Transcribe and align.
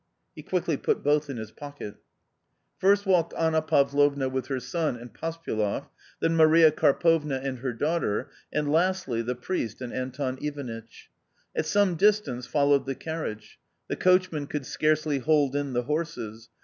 He 0.35 0.41
quickly 0.41 0.77
put 0.77 1.03
both 1.03 1.29
in 1.29 1.37
his 1.37 1.51
pocket. 1.51 1.93
First 2.79 3.05
walked 3.05 3.35
Anna 3.37 3.61
Pavlovna 3.61 4.29
with 4.29 4.47
her 4.47 4.59
son 4.59 4.95
and 4.95 5.13
Pospyeloff, 5.13 5.91
then 6.19 6.35
Maria 6.35 6.71
Karpovna 6.71 7.35
and 7.43 7.59
her 7.59 7.71
daughter, 7.71 8.31
and 8.51 8.71
lastly 8.71 9.21
the 9.21 9.35
priest 9.35 9.79
and 9.79 9.93
Anton 9.93 10.39
Ivanitch. 10.41 11.11
At 11.55 11.67
some 11.67 11.93
distance 11.97 12.47
followed 12.47 12.87
the 12.87 12.95
carriage. 12.95 13.59
The 13.89 13.95
coachman 13.95 14.47
could 14.47 14.65
scarcely 14.65 15.19
hold 15.19 15.55
in 15.55 15.73
the 15.73 15.83
horses. 15.83 16.49